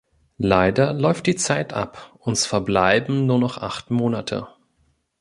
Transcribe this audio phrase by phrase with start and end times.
[0.39, 4.47] Leider läuft die Zeit ab uns verbleiben nur noch acht Monate.